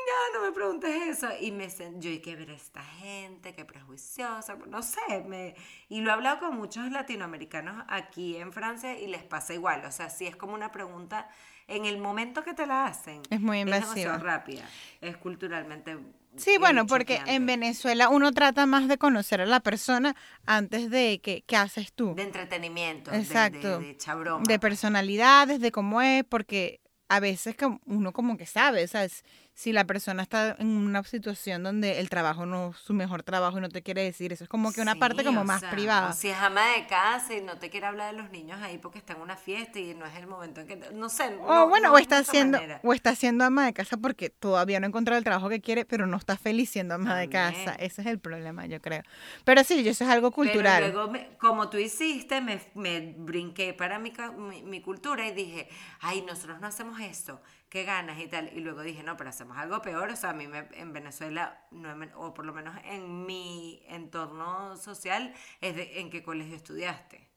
[0.05, 1.29] no, no me preguntes eso.
[1.39, 3.53] Y me yo, ¿y qué ver esta gente?
[3.53, 4.57] Qué prejuiciosa.
[4.67, 5.55] No sé, me,
[5.89, 9.83] y lo he hablado con muchos latinoamericanos aquí en Francia y les pasa igual.
[9.85, 11.27] O sea, si es como una pregunta
[11.67, 13.21] en el momento que te la hacen.
[13.29, 14.15] Es muy invasiva.
[14.15, 14.63] Es rápida.
[15.01, 15.97] Es culturalmente.
[16.37, 20.15] Sí, bueno, porque en Venezuela uno trata más de conocer a la persona
[20.45, 22.13] antes de que, qué haces tú.
[22.13, 23.79] De entretenimiento, Exacto.
[23.79, 29.23] de, de, de personalidades, de cómo es, porque a veces uno como que sabe, ¿sabes?
[29.55, 33.57] Si la persona está en una situación donde el trabajo no es su mejor trabajo
[33.57, 36.11] y no te quiere decir, eso es como que una parte como más privada.
[36.11, 38.99] si es ama de casa y no te quiere hablar de los niños ahí porque
[38.99, 41.37] está en una fiesta y no es el momento en que, no sé.
[41.41, 44.89] O bueno, o está haciendo o está siendo ama de casa porque todavía no ha
[44.89, 47.75] encontrado el trabajo que quiere, pero no está feliz siendo ama de casa.
[47.75, 49.03] Ese es el problema, yo creo.
[49.45, 50.83] Pero sí, eso es algo cultural.
[50.83, 55.69] Pero luego, como tú hiciste, me, me brinqué para mi, mi, mi cultura y dije,
[56.01, 58.51] ay, nosotros no hacemos esto qué ganas y tal.
[58.53, 60.09] Y luego dije, no, pero hacemos algo peor.
[60.09, 64.77] O sea, a mí me, en Venezuela, no, o por lo menos en mi entorno
[64.77, 67.35] social, es de en qué colegio estudiaste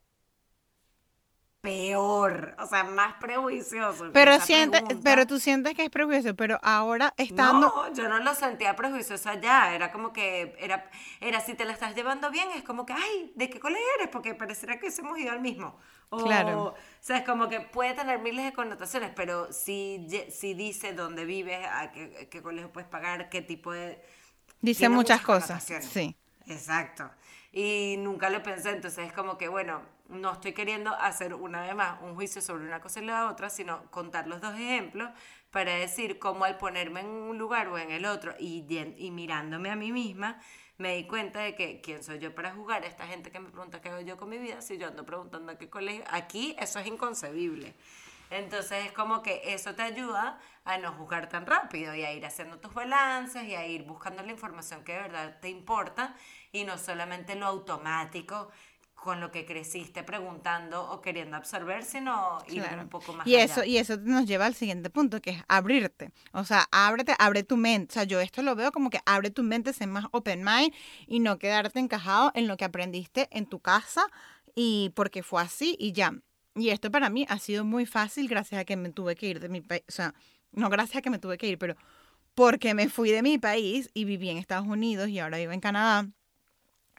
[1.60, 4.10] peor, o sea, más prejuicioso.
[4.12, 8.34] Pero siente, pero tú sientes que es prejuicioso, pero ahora estando No, yo no lo
[8.34, 10.88] sentía prejuicioso allá, era como que era
[11.20, 14.08] era si te la estás llevando bien, es como que, ay, ¿de qué colegio eres?
[14.08, 15.78] Porque pareciera que hemos ido al mismo.
[16.10, 16.64] O, claro.
[16.64, 21.24] O sea, es como que puede tener miles de connotaciones, pero si, si dice dónde
[21.24, 24.02] vives, a qué, qué colegio puedes pagar, qué tipo de
[24.60, 25.64] Dice muchas, cosas.
[25.64, 26.16] Sí.
[26.46, 27.10] Exacto.
[27.52, 31.74] Y nunca lo pensé, entonces es como que, bueno, no estoy queriendo hacer una vez
[31.74, 35.10] más un juicio sobre una cosa y la otra, sino contar los dos ejemplos
[35.50, 38.66] para decir cómo al ponerme en un lugar o en el otro y,
[38.96, 40.40] y mirándome a mí misma,
[40.78, 42.84] me di cuenta de que quién soy yo para jugar.
[42.84, 45.52] Esta gente que me pregunta qué hago yo con mi vida, si yo ando preguntando
[45.52, 47.74] a qué colegio, aquí eso es inconcebible.
[48.30, 52.24] Entonces es como que eso te ayuda a no juzgar tan rápido y a ir
[52.24, 56.14] haciendo tus balances y a ir buscando la información que de verdad te importa
[56.52, 58.50] y no solamente lo automático
[59.02, 63.64] con lo que creciste preguntando o queriendo absorber, sino ir un poco más y Eso,
[63.64, 66.10] y eso nos lleva al siguiente punto, que es abrirte.
[66.32, 67.92] O sea, ábrete, abre tu mente.
[67.92, 70.74] O sea, yo esto lo veo como que abre tu mente, sé más open mind
[71.06, 74.04] y no quedarte encajado en lo que aprendiste en tu casa
[74.54, 76.12] y porque fue así y ya.
[76.56, 79.38] Y esto para mí ha sido muy fácil gracias a que me tuve que ir
[79.38, 79.84] de mi país.
[79.88, 80.12] O sea,
[80.50, 81.76] no gracias a que me tuve que ir, pero
[82.34, 85.60] porque me fui de mi país y viví en Estados Unidos y ahora vivo en
[85.60, 86.08] Canadá.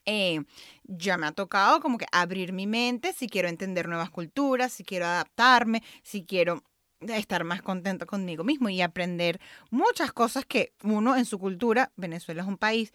[0.05, 0.41] Eh,
[0.83, 4.83] ya me ha tocado como que abrir mi mente si quiero entender nuevas culturas, si
[4.83, 6.63] quiero adaptarme, si quiero
[7.01, 12.41] estar más contento conmigo mismo y aprender muchas cosas que uno en su cultura, Venezuela
[12.41, 12.93] es un país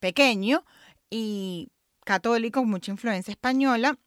[0.00, 0.64] pequeño
[1.10, 1.70] y
[2.04, 3.98] católico, mucha influencia española,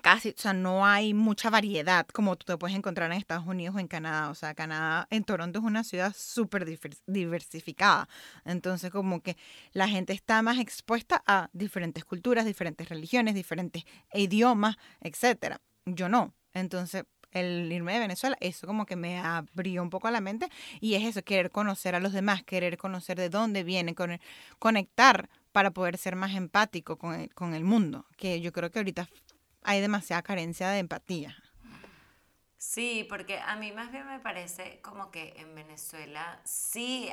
[0.00, 3.76] casi, o sea, no hay mucha variedad como tú te puedes encontrar en Estados Unidos
[3.76, 4.30] o en Canadá.
[4.30, 6.66] O sea, Canadá, en Toronto es una ciudad súper
[7.06, 8.08] diversificada.
[8.44, 9.36] Entonces, como que
[9.72, 15.60] la gente está más expuesta a diferentes culturas, diferentes religiones, diferentes idiomas, etcétera.
[15.86, 16.34] Yo no.
[16.54, 20.48] Entonces, el irme de Venezuela, eso como que me abrió un poco la mente
[20.80, 23.96] y es eso, querer conocer a los demás, querer conocer de dónde vienen,
[24.58, 28.80] conectar para poder ser más empático con el, con el mundo, que yo creo que
[28.80, 29.08] ahorita
[29.62, 31.36] hay demasiada carencia de empatía.
[32.58, 37.10] Sí, porque a mí más bien me parece como que en Venezuela sí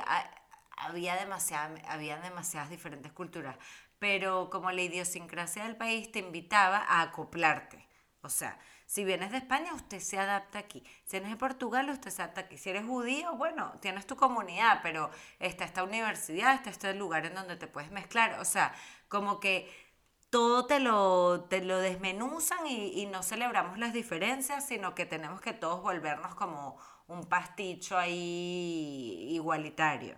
[0.76, 3.56] había, demasiada, había demasiadas diferentes culturas,
[3.98, 7.84] pero como la idiosincrasia del país te invitaba a acoplarte.
[8.22, 10.84] O sea, si vienes de España, usted se adapta aquí.
[11.04, 12.58] Si eres de Portugal, usted se adapta aquí.
[12.58, 17.34] Si eres judío, bueno, tienes tu comunidad, pero está esta universidad, está este lugar en
[17.34, 18.38] donde te puedes mezclar.
[18.40, 18.74] O sea,
[19.08, 19.89] como que
[20.30, 25.52] todo te lo, te lo desmenuzan y, no celebramos las diferencias, sino que tenemos que
[25.52, 30.16] todos volvernos como un pasticho ahí igualitario.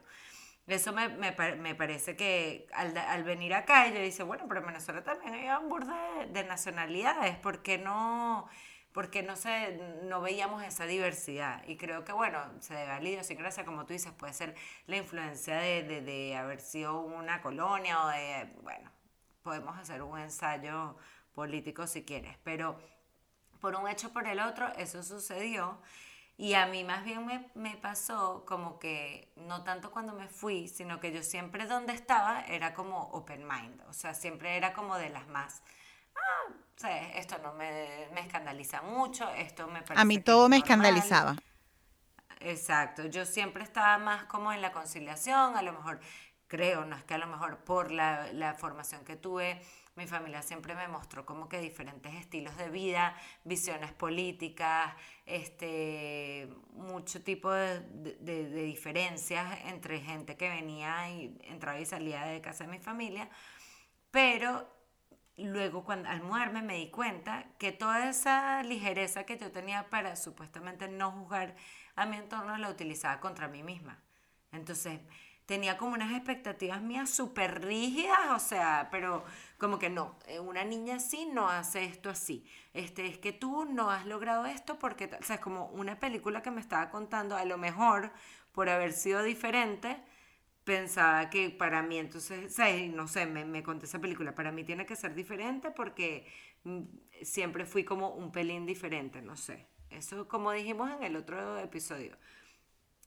[0.67, 4.67] Eso me, me, me parece que al, al, venir acá, yo dice, bueno, pero en
[4.67, 5.93] Venezuela también hay un burde
[6.31, 8.49] de, nacionalidades, ¿por qué no,
[8.93, 11.63] porque no, se, no veíamos esa diversidad?
[11.67, 14.55] Y creo que, bueno, se debe a la idiosincrasia, como tú dices, puede ser
[14.87, 18.92] la influencia de, de, de haber sido una colonia o de, bueno,
[19.43, 20.97] podemos hacer un ensayo
[21.35, 22.79] político si quieres, pero
[23.61, 25.79] por un hecho por el otro, eso sucedió.
[26.37, 30.67] Y a mí más bien me, me, pasó como que, no tanto cuando me fui,
[30.67, 34.97] sino que yo siempre donde estaba era como open mind, o sea, siempre era como
[34.97, 35.63] de las más,
[36.17, 40.01] ah, o sea, esto no me, me, escandaliza mucho, esto me parece...
[40.01, 41.37] A mí todo me escandalizaba.
[42.41, 46.01] Exacto, yo siempre estaba más como en la conciliación, a lo mejor
[46.53, 49.63] creo, no es que a lo mejor por la, la, formación que tuve,
[49.97, 57.23] mi familia siempre me mostró como que diferentes estilos de vida, visiones políticas, este, mucho
[57.23, 57.81] tipo de,
[58.21, 62.81] de, de diferencias entre gente que venía y entraba y salía de casa de mi
[62.81, 63.31] familia,
[64.11, 64.69] pero
[65.39, 70.17] luego cuando al mudarme me di cuenta que toda esa ligereza que yo tenía para
[70.17, 71.57] supuestamente no juzgar
[71.97, 74.03] a mi entorno la utilizaba contra mí misma.
[74.53, 75.01] Entonces,
[75.53, 79.23] tenía como unas expectativas mías súper rígidas, o sea, pero
[79.59, 82.47] como que no, eh, una niña así no hace esto así.
[82.73, 86.41] Este, es que tú no has logrado esto porque, o sea, es como una película
[86.41, 88.13] que me estaba contando, a lo mejor
[88.53, 90.03] por haber sido diferente,
[90.65, 92.59] pensaba que para mí, entonces,
[92.95, 96.27] no sé, me, me conté esa película, para mí tiene que ser diferente porque
[96.65, 96.81] mm,
[97.21, 99.67] siempre fui como un pelín diferente, no sé.
[99.91, 102.17] Eso como dijimos en el otro episodio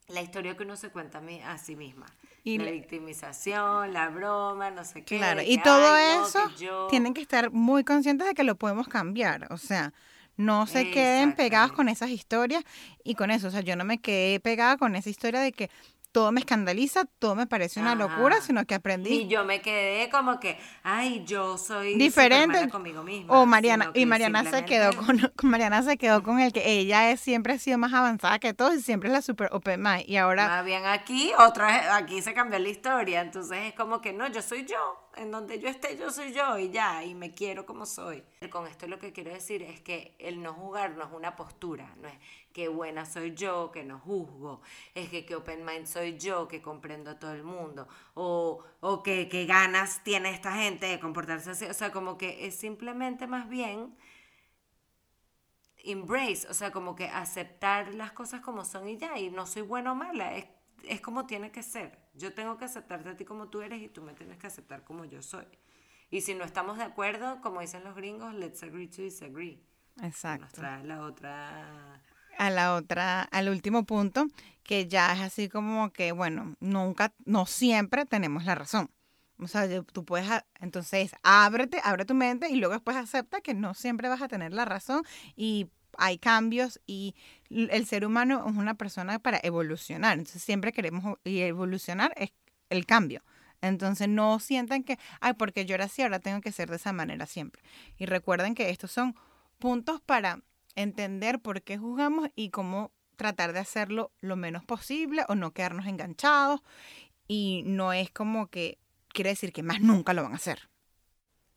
[0.07, 2.05] la historia que uno se cuenta a sí misma.
[2.43, 5.17] Y la victimización, la broma, no sé qué.
[5.17, 6.39] Claro, y todo eso
[6.89, 9.51] tienen que estar muy conscientes de que lo podemos cambiar.
[9.51, 9.93] O sea,
[10.37, 12.63] no se queden pegados con esas historias
[13.03, 13.47] y con eso.
[13.47, 15.71] O sea, yo no me quedé pegada con esa historia de que
[16.15, 19.09] todo me escandaliza, todo me parece una locura, sino que aprendí.
[19.09, 23.33] Y yo me quedé como que, ay, yo soy diferente conmigo misma.
[23.33, 27.19] O Mariana, y Mariana se quedó con, Mariana se quedó con el que ella es,
[27.19, 30.05] siempre ha sido más avanzada que todos y siempre es la super open mind.
[30.07, 30.47] Y ahora.
[30.47, 33.19] Más bien aquí, otra aquí se cambió la historia.
[33.19, 36.57] Entonces es como que no, yo soy yo en donde yo esté, yo soy yo
[36.57, 38.23] y ya, y me quiero como soy.
[38.49, 41.93] Con esto lo que quiero decir es que el no jugar no es una postura,
[41.97, 42.15] no es
[42.53, 44.61] que buena soy yo, que no juzgo,
[44.93, 49.03] es que qué open mind soy yo, que comprendo a todo el mundo, o, o
[49.03, 53.27] que, que ganas tiene esta gente de comportarse así, o sea, como que es simplemente
[53.27, 53.95] más bien
[55.83, 59.61] embrace, o sea, como que aceptar las cosas como son y ya, y no soy
[59.61, 60.45] buena o mala, es
[60.83, 61.97] es como tiene que ser.
[62.13, 64.83] Yo tengo que aceptarte a ti como tú eres y tú me tienes que aceptar
[64.83, 65.45] como yo soy.
[66.09, 69.61] Y si no estamos de acuerdo, como dicen los gringos, let's agree to disagree.
[70.01, 70.45] Exacto.
[70.45, 72.01] Nos trae la otra...
[72.37, 74.25] A la otra, al último punto,
[74.63, 78.91] que ya es así como que, bueno, nunca, no siempre tenemos la razón.
[79.39, 83.73] O sea, tú puedes, entonces, ábrete, abre tu mente y luego después acepta que no
[83.73, 85.03] siempre vas a tener la razón
[85.35, 87.15] y hay cambios y
[87.49, 90.17] el ser humano es una persona para evolucionar.
[90.17, 92.31] Entonces, siempre queremos y evolucionar es
[92.69, 93.23] el cambio.
[93.61, 96.93] Entonces no sientan que, ay, porque yo era así, ahora tengo que ser de esa
[96.93, 97.61] manera siempre.
[97.97, 99.15] Y recuerden que estos son
[99.57, 100.41] puntos para
[100.75, 105.87] entender por qué juzgamos y cómo tratar de hacerlo lo menos posible o no quedarnos
[105.87, 106.61] enganchados.
[107.27, 108.77] Y no es como que
[109.09, 110.69] quiere decir que más nunca lo van a hacer.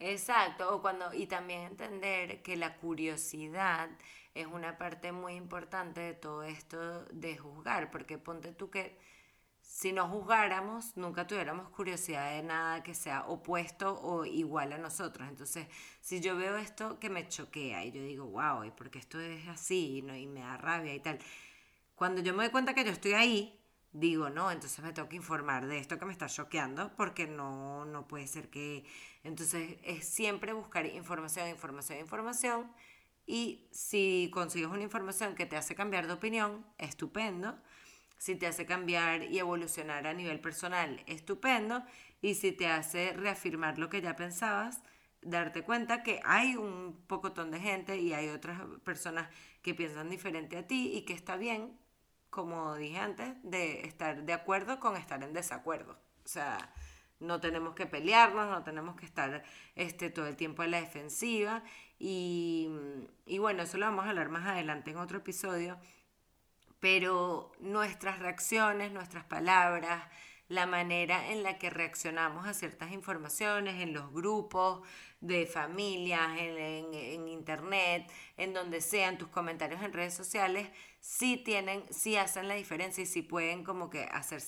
[0.01, 3.91] Exacto, o cuando, y también entender que la curiosidad
[4.35, 8.99] es una parte muy importante de todo esto de juzgar, porque ponte tú que
[9.69, 15.29] si no juzgáramos, nunca tuviéramos curiosidad de nada que sea opuesto o igual a nosotros.
[15.29, 15.67] Entonces,
[16.01, 19.47] si yo veo esto que me choquea y yo digo, wow, ¿y porque esto es
[19.47, 20.03] así?
[20.03, 20.17] ¿no?
[20.17, 21.19] Y me da rabia y tal.
[21.95, 23.61] Cuando yo me doy cuenta que yo estoy ahí,
[23.93, 27.85] digo, no, entonces me tengo que informar de esto que me está choqueando porque no,
[27.85, 28.85] no puede ser que...
[29.23, 32.73] Entonces, es siempre buscar información, información, información.
[33.29, 37.57] Y si consigues una información que te hace cambiar de opinión, estupendo
[38.19, 41.85] si te hace cambiar y evolucionar a nivel personal, estupendo.
[42.21, 44.83] Y si te hace reafirmar lo que ya pensabas,
[45.23, 49.29] darte cuenta que hay un pocotón de gente y hay otras personas
[49.63, 51.79] que piensan diferente a ti y que está bien,
[52.29, 55.93] como dije antes, de estar de acuerdo con estar en desacuerdo.
[56.25, 56.73] O sea,
[57.21, 59.45] no tenemos que pelearnos, no tenemos que estar
[59.77, 61.63] este, todo el tiempo en la defensiva.
[61.99, 62.69] Y,
[63.27, 65.79] y bueno, eso lo vamos a hablar más adelante en otro episodio
[66.81, 70.05] pero nuestras reacciones, nuestras palabras,
[70.49, 74.87] la manera en la que reaccionamos a ciertas informaciones en los grupos
[75.21, 80.69] de familias, en, internet, en donde sean tus comentarios en redes sociales,
[81.09, 84.43] sí tienen, sí hacen la diferencia y sí pueden como que hacer,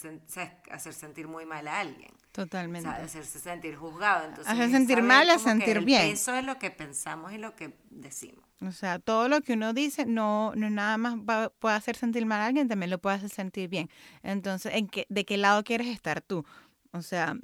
[0.70, 2.12] hacer sentir muy mal a alguien.
[2.32, 2.86] Totalmente.
[2.86, 4.26] O sea, hacerse sentir juzgado.
[4.26, 6.02] Entonces, hacer sentir mal a sentir bien.
[6.02, 8.44] Eso es lo que pensamos y lo que decimos.
[8.60, 11.14] O sea, todo lo que uno dice no, no nada más
[11.58, 13.88] puede hacer sentir mal a alguien, también lo puede hacer sentir bien.
[14.22, 16.44] Entonces, ¿en qué, ¿de qué lado quieres estar tú?
[16.92, 17.38] O sea,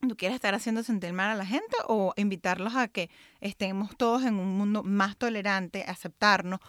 [0.00, 4.22] ¿tú quieres estar haciendo sentir mal a la gente o invitarlos a que estemos todos
[4.22, 6.60] en un mundo más tolerante, aceptarnos?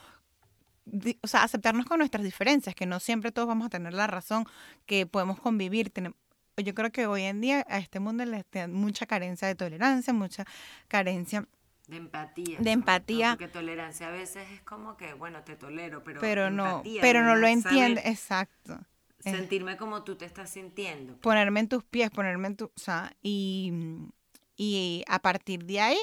[1.21, 4.45] O sea, aceptarnos con nuestras diferencias, que no siempre todos vamos a tener la razón,
[4.85, 5.91] que podemos convivir.
[6.57, 10.13] Yo creo que hoy en día a este mundo le da mucha carencia de tolerancia,
[10.13, 10.45] mucha
[10.87, 11.45] carencia
[11.89, 12.59] de empatía.
[12.59, 13.29] De empatía.
[13.31, 16.21] Porque tolerancia a veces es como que, bueno, te tolero, pero.
[16.21, 18.79] Pero no, pero no lo entiende, exacto.
[19.19, 21.17] Sentirme como tú te estás sintiendo.
[21.17, 22.65] Ponerme en tus pies, ponerme en tu.
[22.65, 23.73] O sea, y,
[24.55, 25.97] y a partir de ahí,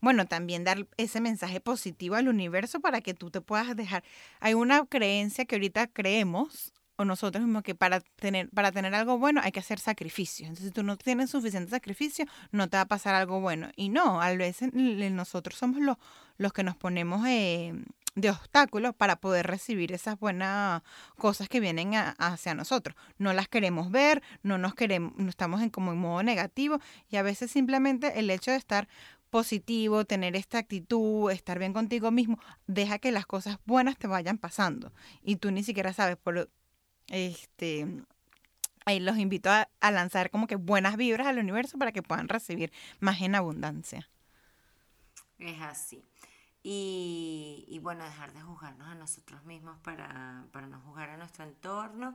[0.00, 4.02] bueno, también dar ese mensaje positivo al universo para que tú te puedas dejar.
[4.40, 9.18] Hay una creencia que ahorita creemos, o nosotros mismos que para tener, para tener algo
[9.18, 10.48] bueno hay que hacer sacrificios.
[10.48, 13.70] Entonces, si tú no tienes suficiente sacrificio, no te va a pasar algo bueno.
[13.74, 15.96] Y no, a veces nosotros somos los,
[16.36, 17.72] los que nos ponemos eh,
[18.14, 20.82] de obstáculos para poder recibir esas buenas
[21.16, 22.96] cosas que vienen hacia nosotros.
[23.18, 27.16] No las queremos ver, no nos queremos, no estamos en como en modo negativo y
[27.16, 28.88] a veces simplemente el hecho de estar
[29.30, 34.38] positivo, tener esta actitud, estar bien contigo mismo, deja que las cosas buenas te vayan
[34.38, 36.50] pasando y tú ni siquiera sabes por
[37.08, 38.04] este,
[38.84, 42.72] ahí los invito a, lanzar como que buenas vibras al universo para que puedan recibir
[42.98, 44.08] más en abundancia.
[45.38, 46.04] Es así.
[46.62, 51.44] Y, y, bueno, dejar de juzgarnos a nosotros mismos para, para no juzgar a nuestro
[51.44, 52.14] entorno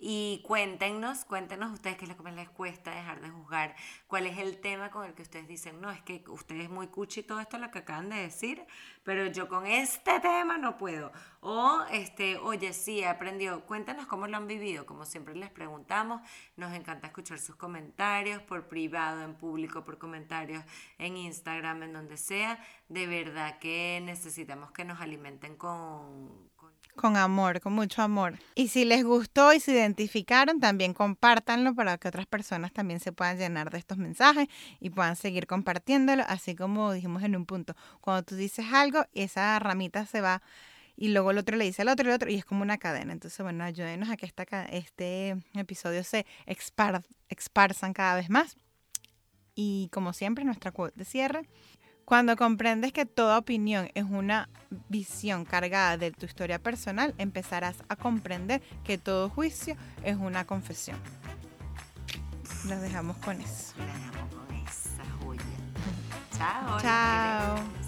[0.00, 4.38] y cuéntenos, cuéntenos ustedes qué es lo que les cuesta dejar de juzgar, cuál es
[4.38, 7.38] el tema con el que ustedes dicen, no, es que ustedes es muy cuchi todo
[7.38, 8.64] esto lo que acaban de decir,
[9.04, 11.12] pero yo con este tema no puedo.
[11.40, 13.64] O, este, oye, sí, aprendió.
[13.66, 14.84] Cuéntanos cómo lo han vivido.
[14.84, 16.20] Como siempre les preguntamos,
[16.56, 20.62] nos encanta escuchar sus comentarios por privado, en público, por comentarios
[20.98, 22.62] en Instagram, en donde sea.
[22.88, 26.49] De verdad que necesitamos que nos alimenten con,
[26.96, 28.38] con amor, con mucho amor.
[28.54, 33.12] Y si les gustó y se identificaron, también compártanlo para que otras personas también se
[33.12, 34.48] puedan llenar de estos mensajes
[34.80, 39.58] y puedan seguir compartiéndolo, así como dijimos en un punto, cuando tú dices algo, esa
[39.58, 40.42] ramita se va
[40.96, 42.76] y luego el otro le dice al otro y el otro y es como una
[42.76, 43.14] cadena.
[43.14, 48.56] Entonces, bueno, ayúdenos a que esta, este episodio se exparzan cada vez más.
[49.54, 51.48] Y como siempre, nuestra quote de cierre
[52.10, 54.48] Cuando comprendes que toda opinión es una
[54.88, 60.98] visión cargada de tu historia personal, empezarás a comprender que todo juicio es una confesión.
[62.68, 63.74] Los dejamos con eso.
[63.78, 65.42] Los dejamos con esa joya.
[66.36, 66.80] Chao.
[66.80, 67.79] Chao.